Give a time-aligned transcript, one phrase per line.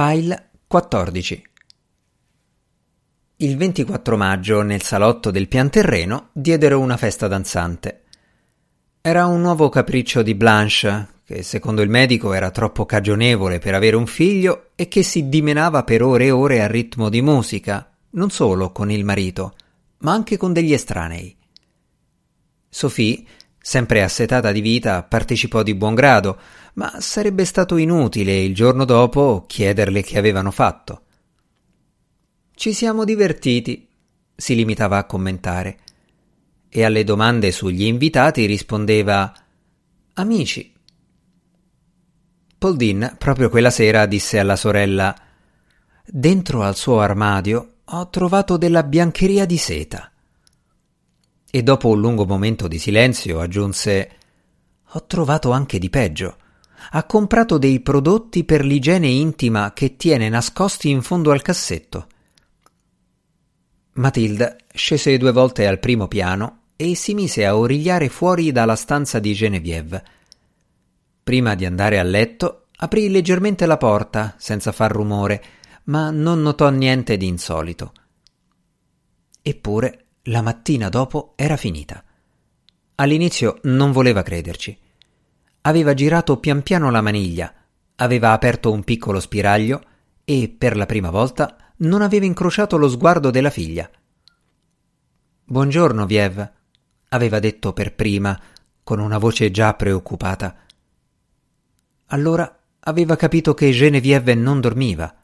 [0.00, 1.42] File 14
[3.38, 8.04] Il 24 maggio nel salotto del pian terreno diedero una festa danzante.
[9.00, 13.96] Era un nuovo capriccio di Blanche, che secondo il medico era troppo cagionevole per avere
[13.96, 18.30] un figlio e che si dimenava per ore e ore al ritmo di musica, non
[18.30, 19.56] solo con il marito,
[20.02, 21.36] ma anche con degli estranei.
[22.68, 23.24] Sophie
[23.68, 26.38] Sempre assetata di vita, partecipò di buon grado,
[26.76, 31.02] ma sarebbe stato inutile il giorno dopo chiederle che avevano fatto.
[32.54, 33.86] Ci siamo divertiti,
[34.34, 35.80] si limitava a commentare,
[36.70, 39.30] e alle domande sugli invitati rispondeva
[40.14, 40.72] Amici.
[42.56, 45.14] Paul Dean, proprio quella sera, disse alla sorella
[46.06, 50.10] Dentro al suo armadio ho trovato della biancheria di seta
[51.50, 54.10] e dopo un lungo momento di silenzio aggiunse
[54.92, 56.36] Ho trovato anche di peggio.
[56.90, 62.06] Ha comprato dei prodotti per l'igiene intima che tiene nascosti in fondo al cassetto.
[63.94, 69.18] Matilda scese due volte al primo piano e si mise a origliare fuori dalla stanza
[69.18, 70.04] di Genevieve.
[71.24, 75.42] Prima di andare a letto, aprì leggermente la porta senza far rumore,
[75.84, 77.92] ma non notò niente di insolito.
[79.42, 82.02] Eppure la mattina dopo era finita.
[82.96, 84.76] All'inizio non voleva crederci.
[85.62, 87.52] Aveva girato pian piano la maniglia,
[87.96, 89.82] aveva aperto un piccolo spiraglio
[90.24, 93.88] e, per la prima volta, non aveva incrociato lo sguardo della figlia.
[95.44, 96.50] Buongiorno, Viev,
[97.08, 98.38] aveva detto per prima,
[98.82, 100.56] con una voce già preoccupata.
[102.06, 105.17] Allora aveva capito che Genevieve non dormiva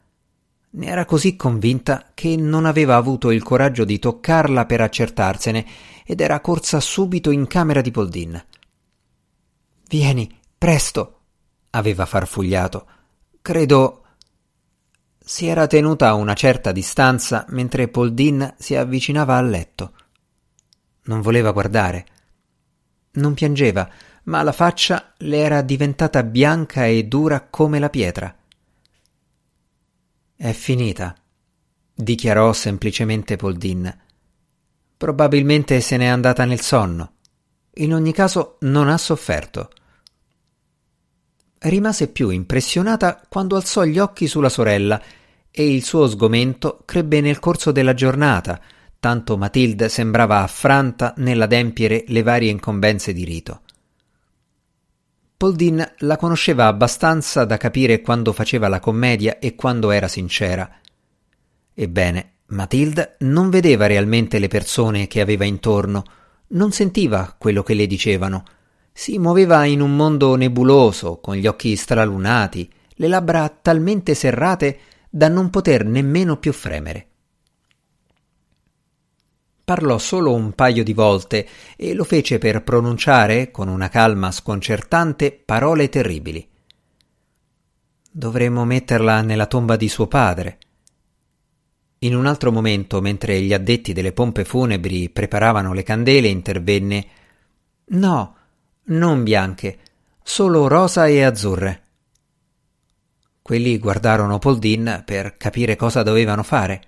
[0.75, 5.65] ne era così convinta che non aveva avuto il coraggio di toccarla per accertarsene
[6.05, 8.43] ed era corsa subito in camera di Poldin.
[9.87, 11.19] Vieni, presto,
[11.71, 12.87] aveva farfugliato.
[13.41, 14.01] Credo.
[15.17, 19.93] Si era tenuta a una certa distanza mentre Poldin si avvicinava al letto.
[21.03, 22.05] Non voleva guardare.
[23.13, 23.89] Non piangeva,
[24.23, 28.35] ma la faccia le era diventata bianca e dura come la pietra.
[30.37, 31.15] È finita,
[31.93, 33.91] dichiarò semplicemente Poldin.
[34.97, 37.13] Probabilmente se n'è andata nel sonno.
[37.75, 39.69] In ogni caso non ha sofferto.
[41.59, 45.01] Rimase più impressionata quando alzò gli occhi sulla sorella
[45.49, 48.61] e il suo sgomento crebbe nel corso della giornata,
[48.99, 53.61] tanto Matilde sembrava affranta nell'adempiere le varie incombenze di rito.
[55.37, 60.79] Poldin la conosceva abbastanza da capire quando faceva la commedia e quando era sincera.
[61.73, 66.03] Ebbene, Matilda non vedeva realmente le persone che aveva intorno,
[66.47, 68.45] non sentiva quello che le dicevano.
[68.93, 74.79] Si muoveva in un mondo nebuloso, con gli occhi stralunati, le labbra talmente serrate
[75.09, 77.07] da non poter nemmeno più fremere.
[79.65, 85.31] Parlò solo un paio di volte e lo fece per pronunciare, con una calma sconcertante,
[85.31, 86.47] parole terribili.
[88.11, 90.59] Dovremmo metterla nella tomba di suo padre.
[91.99, 97.07] In un altro momento, mentre gli addetti delle pompe funebri preparavano le candele, intervenne
[97.85, 98.35] No,
[98.83, 99.79] non bianche,
[100.21, 101.81] solo rosa e azzurre.
[103.41, 106.81] Quelli guardarono Poldin per capire cosa dovevano fare.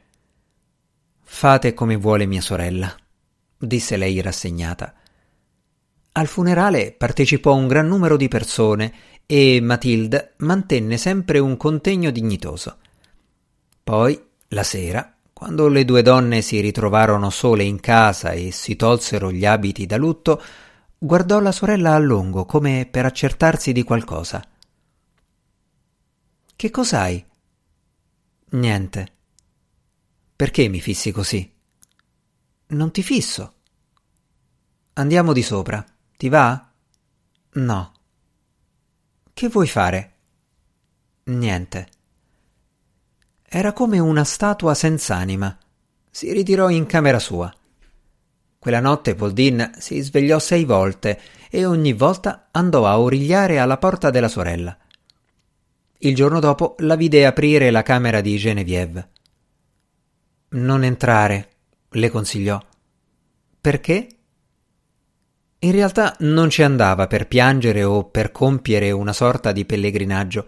[1.30, 2.96] Fate come vuole mia sorella,
[3.56, 4.92] disse lei rassegnata.
[6.14, 8.94] Al funerale partecipò un gran numero di persone
[9.28, 12.78] e Matilde mantenne sempre un contegno dignitoso.
[13.84, 19.32] Poi, la sera, quando le due donne si ritrovarono sole in casa e si tolsero
[19.32, 20.42] gli abiti da lutto,
[20.98, 24.44] guardò la sorella a lungo come per accertarsi di qualcosa.
[26.56, 27.24] Che cos'hai?
[28.52, 29.17] Niente.
[30.38, 31.52] Perché mi fissi così?
[32.68, 33.54] Non ti fisso.
[34.94, 35.84] Andiamo di sopra.
[36.16, 36.72] Ti va?
[37.54, 37.94] No.
[39.34, 40.14] Che vuoi fare?
[41.24, 41.90] Niente.
[43.50, 45.58] Era come una statua senz'anima.
[46.12, 47.52] Si ritirò in camera sua.
[48.60, 51.20] Quella notte Poldin si svegliò sei volte
[51.50, 54.78] e ogni volta andò a origliare alla porta della sorella.
[55.98, 59.10] Il giorno dopo la vide aprire la camera di Genevieve.
[60.50, 61.50] Non entrare,
[61.90, 62.58] le consigliò.
[63.60, 64.08] Perché?
[65.60, 70.48] In realtà non ci andava per piangere o per compiere una sorta di pellegrinaggio.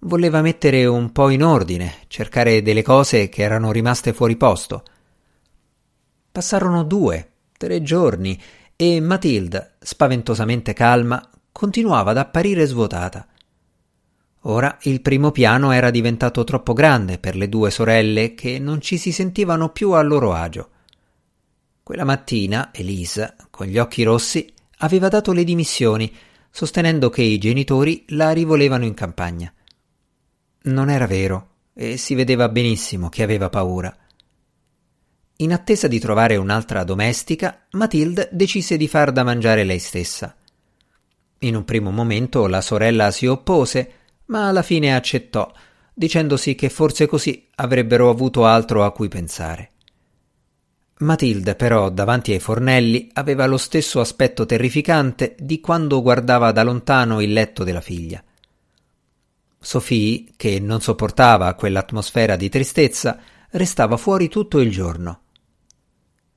[0.00, 4.84] Voleva mettere un po' in ordine, cercare delle cose che erano rimaste fuori posto.
[6.30, 8.40] Passarono due, tre giorni
[8.76, 13.26] e Matilda, spaventosamente calma, continuava ad apparire svuotata.
[14.46, 18.96] Ora il primo piano era diventato troppo grande per le due sorelle che non ci
[18.96, 20.70] si sentivano più a loro agio.
[21.82, 26.12] Quella mattina Elisa, con gli occhi rossi, aveva dato le dimissioni,
[26.50, 29.52] sostenendo che i genitori la rivolevano in campagna.
[30.62, 33.96] Non era vero, e si vedeva benissimo che aveva paura.
[35.36, 40.36] In attesa di trovare un'altra domestica, Matilde decise di far da mangiare lei stessa.
[41.40, 43.92] In un primo momento la sorella si oppose,
[44.26, 45.50] ma alla fine accettò,
[45.92, 49.70] dicendosi che forse così avrebbero avuto altro a cui pensare.
[50.98, 57.20] Matilde però davanti ai fornelli aveva lo stesso aspetto terrificante di quando guardava da lontano
[57.20, 58.22] il letto della figlia.
[59.58, 63.18] Sophie, che non sopportava quell'atmosfera di tristezza,
[63.50, 65.20] restava fuori tutto il giorno.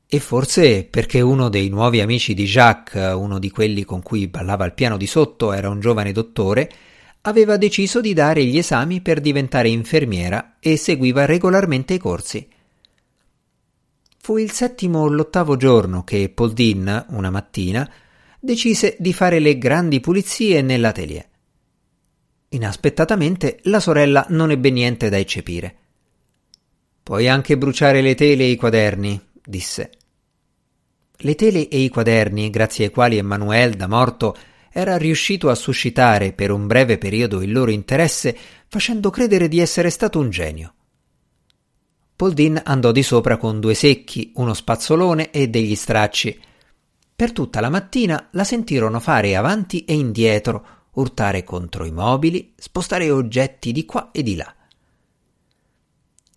[0.07, 4.63] E forse perché uno dei nuovi amici di Jacques, uno di quelli con cui ballava
[4.63, 6.71] al piano di sotto, era un giovane dottore,
[7.27, 12.47] aveva deciso di dare gli esami per diventare infermiera e seguiva regolarmente i corsi.
[14.17, 17.89] Fu il settimo o l'ottavo giorno che Paul Dean, una mattina,
[18.39, 21.27] decise di fare le grandi pulizie nell'atelier.
[22.49, 25.75] Inaspettatamente la sorella non ebbe niente da eccepire.
[27.01, 29.91] Puoi anche bruciare le tele e i quaderni, disse.
[31.17, 34.35] Le tele e i quaderni, grazie ai quali Emmanuel, da morto,
[34.77, 38.37] era riuscito a suscitare per un breve periodo il loro interesse,
[38.67, 40.73] facendo credere di essere stato un genio.
[42.13, 46.37] Poldin andò di sopra con due secchi, uno spazzolone e degli stracci.
[47.15, 53.09] Per tutta la mattina la sentirono fare avanti e indietro, urtare contro i mobili, spostare
[53.11, 54.53] oggetti di qua e di là.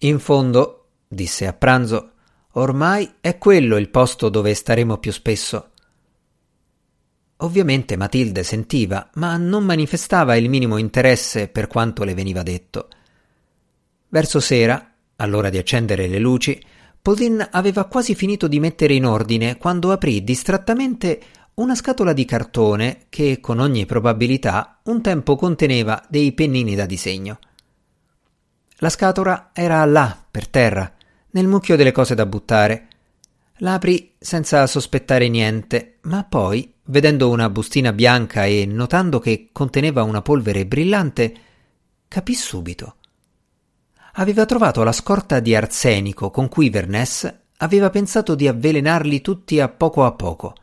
[0.02, 2.12] In fondo, disse a pranzo,
[2.52, 5.72] ormai è quello il posto dove staremo più spesso.
[7.38, 12.88] Ovviamente Matilde sentiva, ma non manifestava il minimo interesse per quanto le veniva detto.
[14.08, 16.60] Verso sera, all'ora di accendere le luci,
[17.00, 21.20] Pauline aveva quasi finito di mettere in ordine quando aprì distrattamente
[21.54, 27.38] una scatola di cartone che, con ogni probabilità, un tempo conteneva dei pennini da disegno.
[28.78, 30.92] La scatola era là, per terra,
[31.30, 32.88] nel mucchio delle cose da buttare.
[33.58, 40.02] La aprì senza sospettare niente, ma poi, vedendo una bustina bianca e notando che conteneva
[40.02, 41.34] una polvere brillante,
[42.08, 42.96] capì subito.
[44.14, 49.68] Aveva trovato la scorta di arsenico con cui Vernès aveva pensato di avvelenarli tutti a
[49.68, 50.54] poco a poco.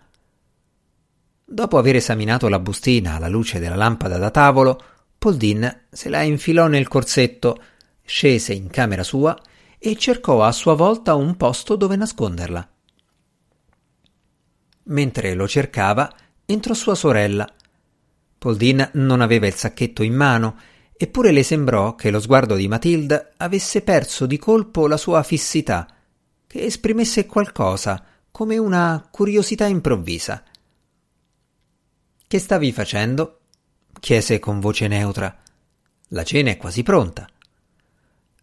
[1.46, 4.82] Dopo aver esaminato la bustina alla luce della lampada da tavolo,
[5.18, 7.62] Poldin se la infilò nel corsetto,
[8.04, 9.38] scese in camera sua
[9.78, 12.70] e cercò a sua volta un posto dove nasconderla.
[14.86, 16.14] Mentre lo cercava,
[16.46, 17.52] entrò sua sorella.
[18.38, 20.58] Poldin non aveva il sacchetto in mano,
[20.96, 25.88] eppure le sembrò che lo sguardo di Matilda avesse perso di colpo la sua fissità,
[26.46, 30.44] che esprimesse qualcosa, come una curiosità improvvisa.
[32.28, 33.40] Che stavi facendo?
[34.00, 35.36] chiese con voce neutra.
[36.10, 37.28] La cena è quasi pronta.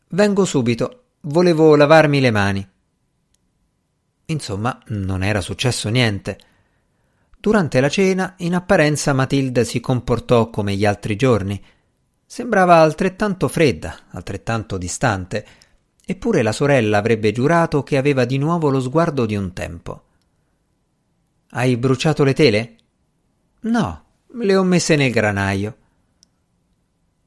[0.09, 1.05] Vengo subito.
[1.21, 2.69] Volevo lavarmi le mani.
[4.32, 6.38] Insomma, non era successo niente.
[7.38, 11.62] Durante la cena, in apparenza Matilda si comportò come gli altri giorni.
[12.25, 15.46] Sembrava altrettanto fredda, altrettanto distante,
[16.05, 20.05] eppure la sorella avrebbe giurato che aveva di nuovo lo sguardo di un tempo.
[21.51, 22.77] Hai bruciato le tele?
[23.60, 25.77] No, le ho messe nel granaio.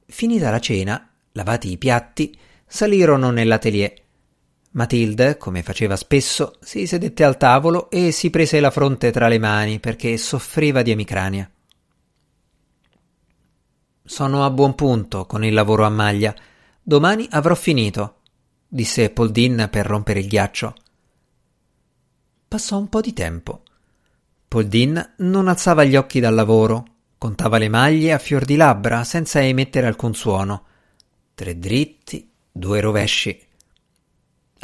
[0.08, 2.36] Finita la cena, lavati i piatti,
[2.66, 4.05] salirono nell'atelier.
[4.76, 9.40] Matilde, come faceva spesso, si sedette al tavolo e si prese la fronte tra le
[9.40, 11.50] mani perché soffriva di emicrania.
[14.04, 16.36] Sono a buon punto con il lavoro a maglia.
[16.84, 18.18] Domani avrò finito,
[18.68, 20.76] disse Poldin per rompere il ghiaccio.
[22.46, 23.64] Passò un po' di tempo.
[24.46, 26.86] Poldin non alzava gli occhi dal lavoro,
[27.18, 30.66] contava le maglie a fior di labbra senza emettere alcun suono.
[31.34, 33.42] Tre dritti, due rovesci.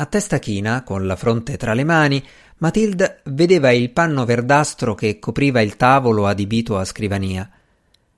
[0.01, 2.25] A testa china, con la fronte tra le mani,
[2.57, 7.47] Matilde vedeva il panno verdastro che copriva il tavolo adibito a scrivania.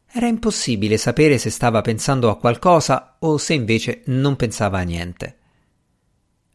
[0.10, 5.38] Era impossibile sapere se stava pensando a qualcosa o se invece non pensava a niente.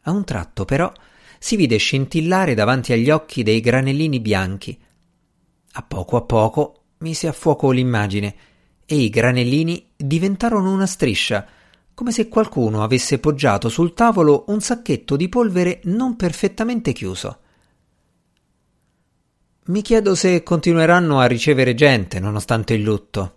[0.01, 0.91] A un tratto, però,
[1.37, 4.81] si vide scintillare davanti agli occhi dei granellini bianchi,
[5.73, 8.35] a poco a poco mise a fuoco l'immagine
[8.83, 11.45] e i granellini diventarono una striscia,
[11.99, 17.39] come se qualcuno avesse poggiato sul tavolo un sacchetto di polvere non perfettamente chiuso.
[19.65, 23.35] Mi chiedo se continueranno a ricevere gente nonostante il lutto,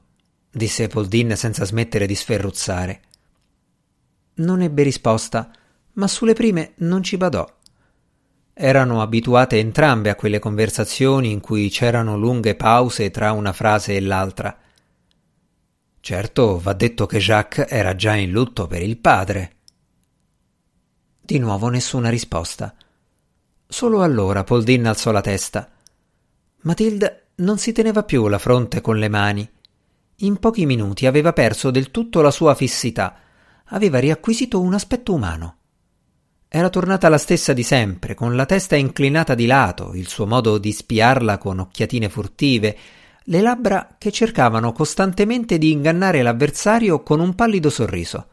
[0.49, 3.01] disse Poldin senza smettere di sferruzzare.
[4.35, 5.51] Non ebbe risposta,
[5.95, 7.45] ma sulle prime non ci badò.
[8.55, 14.01] Erano abituate entrambe a quelle conversazioni in cui c'erano lunghe pause tra una frase e
[14.01, 14.57] l'altra.
[16.05, 19.59] Certo, va detto che Jacques era già in lutto per il padre.
[21.21, 22.75] Di nuovo nessuna risposta.
[23.69, 25.71] Solo allora Poldin alzò la testa.
[26.63, 29.49] Matilde non si teneva più la fronte con le mani.
[30.17, 33.21] In pochi minuti aveva perso del tutto la sua fissità,
[33.67, 35.57] aveva riacquisito un aspetto umano.
[36.49, 40.59] Era tornata la stessa di sempre, con la testa inclinata di lato, il suo modo
[40.59, 42.77] di spiarla con occhiatine furtive,
[43.25, 48.29] le labbra che cercavano costantemente di ingannare l'avversario con un pallido sorriso.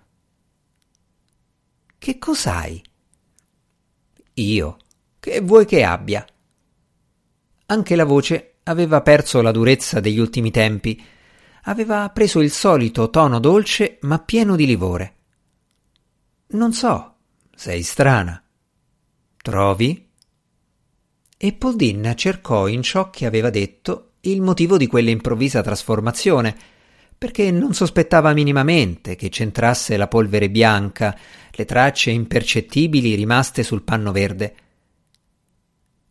[1.98, 2.82] Che cos'hai?
[4.36, 4.78] Io.
[5.20, 6.26] Che vuoi che abbia?
[7.66, 11.04] Anche la voce aveva perso la durezza degli ultimi tempi,
[11.64, 15.16] aveva preso il solito tono dolce ma pieno di livore.
[16.52, 17.16] Non so,
[17.54, 18.42] sei strana.
[19.38, 20.10] Trovi?
[21.38, 26.56] E Poldin cercò in ciò che aveva detto il motivo di quell'improvvisa trasformazione,
[27.18, 31.18] perché non sospettava minimamente che c'entrasse la polvere bianca,
[31.52, 34.56] le tracce impercettibili rimaste sul panno verde.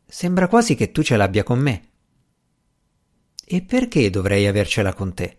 [0.07, 1.89] Sembra quasi che tu ce l'abbia con me.
[3.45, 5.37] E perché dovrei avercela con te?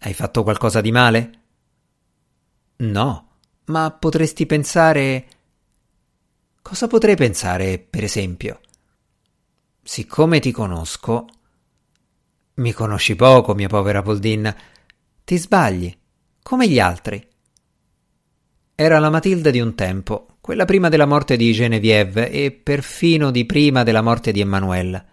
[0.00, 1.40] Hai fatto qualcosa di male?
[2.76, 3.28] No,
[3.66, 5.26] ma potresti pensare.
[6.62, 8.60] Cosa potrei pensare, per esempio?
[9.82, 11.26] Siccome ti conosco.
[12.56, 14.54] Mi conosci poco, mia povera Poldin.
[15.24, 15.94] Ti sbagli,
[16.42, 17.22] come gli altri.
[18.74, 23.44] Era la Matilda di un tempo, quella prima della morte di Genevieve e perfino di
[23.44, 25.04] prima della morte di Emmanuel.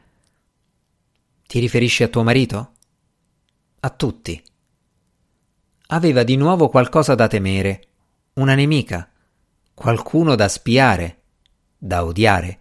[1.46, 2.72] Ti riferisci a tuo marito?
[3.82, 4.42] A tutti.
[5.88, 7.88] Aveva di nuovo qualcosa da temere,
[8.36, 9.10] una nemica,
[9.74, 11.24] qualcuno da spiare,
[11.78, 12.58] da odiare.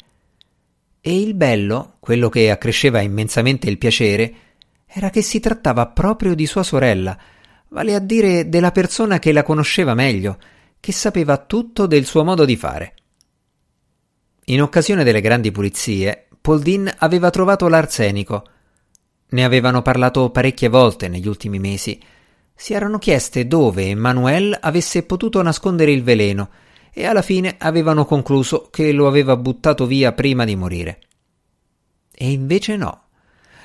[1.00, 4.34] E il bello, quello che accresceva immensamente il piacere,
[4.94, 7.16] era che si trattava proprio di sua sorella,
[7.68, 10.38] vale a dire della persona che la conosceva meglio,
[10.78, 12.94] che sapeva tutto del suo modo di fare.
[14.46, 18.44] In occasione delle grandi pulizie, Poldin aveva trovato l'arsenico.
[19.30, 21.98] Ne avevano parlato parecchie volte negli ultimi mesi.
[22.54, 26.50] Si erano chieste dove Emmanuel avesse potuto nascondere il veleno
[26.92, 30.98] e alla fine avevano concluso che lo aveva buttato via prima di morire.
[32.12, 33.04] E invece no.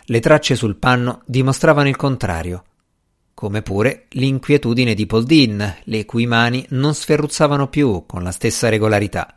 [0.10, 2.64] Le tracce sul panno dimostravano il contrario
[3.38, 9.32] come pure l'inquietudine di Poldin, le cui mani non sferruzzavano più con la stessa regolarità.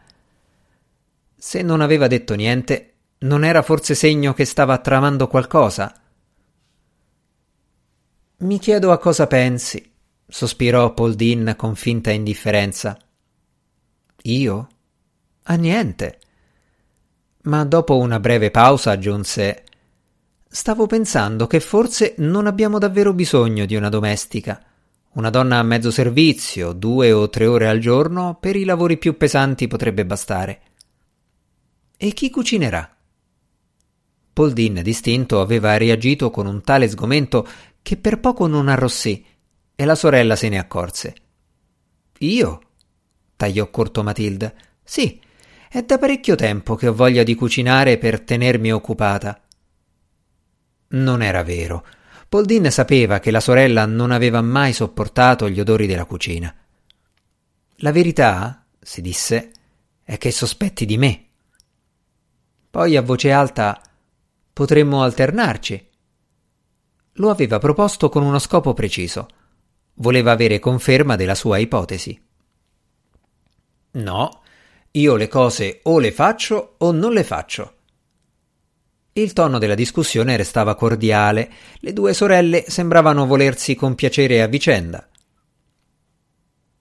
[1.37, 5.95] Se non aveva detto niente, non era forse segno che stava tramando qualcosa?
[8.39, 9.93] Mi chiedo a cosa pensi,
[10.27, 12.97] sospirò Poldin con finta indifferenza.
[14.23, 14.69] Io?
[15.43, 16.21] A niente.
[17.43, 19.65] Ma dopo una breve pausa aggiunse
[20.53, 24.61] Stavo pensando che forse non abbiamo davvero bisogno di una domestica.
[25.13, 29.17] Una donna a mezzo servizio, due o tre ore al giorno, per i lavori più
[29.17, 30.61] pesanti potrebbe bastare.
[31.97, 32.97] E chi cucinerà?
[34.33, 37.47] Poldin, distinto, aveva reagito con un tale sgomento
[37.81, 39.25] che per poco non arrossì,
[39.77, 41.15] e la sorella se ne accorse.
[42.19, 42.61] Io?
[43.37, 44.53] tagliò corto Matilda.
[44.83, 45.21] Sì,
[45.69, 49.41] è da parecchio tempo che ho voglia di cucinare per tenermi occupata.
[50.93, 51.85] Non era vero.
[52.29, 56.55] Poldin sapeva che la sorella non aveva mai sopportato gli odori della cucina.
[57.77, 59.53] La verità, si disse,
[60.03, 61.25] è che sospetti di me.
[62.71, 63.81] Poi a voce alta
[64.53, 65.89] potremmo alternarci.
[67.15, 69.29] Lo aveva proposto con uno scopo preciso.
[69.95, 72.21] Voleva avere conferma della sua ipotesi.
[73.93, 74.43] No,
[74.93, 77.75] io le cose o le faccio o non le faccio.
[79.13, 81.51] Il tono della discussione restava cordiale,
[81.81, 85.09] le due sorelle sembravano volersi compiacere a vicenda.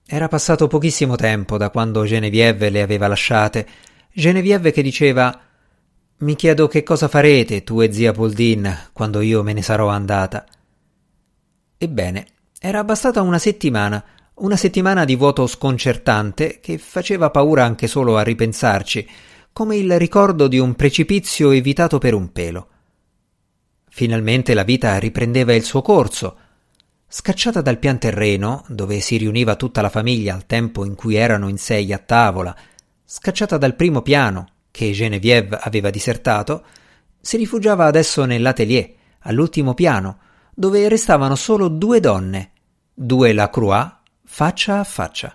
[0.06, 3.66] Era passato pochissimo tempo da quando Genevieve le aveva lasciate,
[4.12, 5.40] Genevieve che diceva
[6.18, 10.44] Mi chiedo che cosa farete tu e zia Poldin quando io me ne sarò andata.
[11.78, 12.26] Ebbene,
[12.60, 18.22] era bastata una settimana, una settimana di vuoto sconcertante che faceva paura anche solo a
[18.22, 19.08] ripensarci,
[19.52, 22.68] come il ricordo di un precipizio evitato per un pelo.
[23.88, 26.36] Finalmente la vita riprendeva il suo corso.
[27.06, 31.48] Scacciata dal pian terreno, dove si riuniva tutta la famiglia al tempo in cui erano
[31.48, 32.56] in sei a tavola,
[33.04, 36.64] scacciata dal primo piano, che Genevieve aveva disertato,
[37.20, 40.18] si rifugiava adesso nell'atelier, all'ultimo piano,
[40.54, 42.52] dove restavano solo due donne,
[42.94, 43.92] due Lacroix,
[44.24, 45.34] faccia a faccia.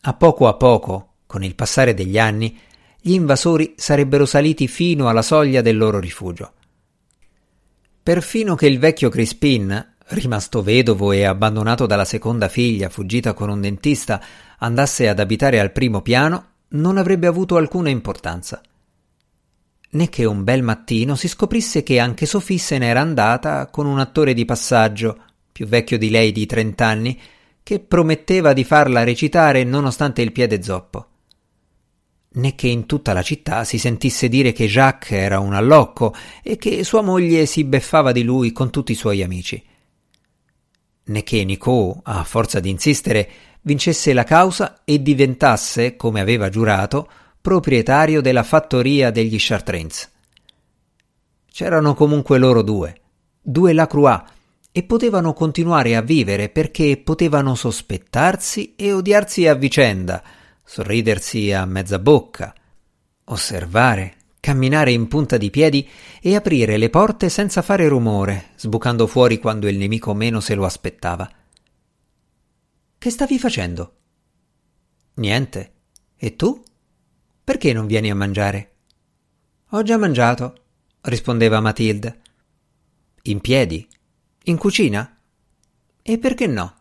[0.00, 2.58] A poco a poco, con il passare degli anni,
[3.00, 6.52] gli invasori sarebbero saliti fino alla soglia del loro rifugio.
[8.02, 13.60] Perfino che il vecchio Crispin, rimasto vedovo e abbandonato dalla seconda figlia fuggita con un
[13.60, 14.20] dentista,
[14.58, 18.60] andasse ad abitare al primo piano, non avrebbe avuto alcuna importanza.
[19.90, 23.98] Né che un bel mattino si scoprisse che anche Sophie se n'era andata con un
[23.98, 25.18] attore di passaggio,
[25.52, 27.20] più vecchio di lei di trent'anni,
[27.62, 31.06] che prometteva di farla recitare nonostante il piede zoppo.
[32.38, 36.56] Né che in tutta la città si sentisse dire che Jacques era un allocco e
[36.56, 39.60] che sua moglie si beffava di lui con tutti i suoi amici.
[41.04, 43.28] Né che Nicot, a forza di insistere,
[43.62, 50.08] vincesse la causa e diventasse, come aveva giurato, proprietario della fattoria degli Chartrins.
[51.50, 53.00] C'erano comunque loro due,
[53.40, 54.22] due Lacroix,
[54.70, 60.22] e potevano continuare a vivere perché potevano sospettarsi e odiarsi a vicenda,
[60.68, 62.54] sorridersi a mezza bocca,
[63.24, 65.88] osservare, camminare in punta di piedi
[66.20, 70.66] e aprire le porte senza fare rumore, sbucando fuori quando il nemico meno se lo
[70.66, 71.26] aspettava.
[72.98, 73.96] Che stavi facendo?
[75.14, 75.72] Niente.
[76.14, 76.62] E tu?
[77.42, 78.72] Perché non vieni a mangiare?
[79.70, 80.64] Ho già mangiato,
[81.00, 82.20] rispondeva Matilde.
[83.22, 83.88] In piedi?
[84.44, 85.18] In cucina?
[86.02, 86.76] E perché no?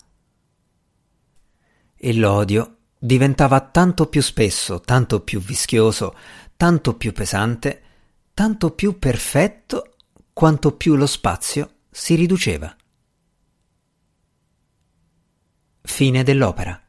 [1.95, 6.15] E l'odio diventava tanto più spesso, tanto più vischioso,
[6.55, 7.81] tanto più pesante,
[8.33, 9.95] tanto più perfetto
[10.33, 12.75] quanto più lo spazio si riduceva.
[15.81, 16.86] Fine dell'opera.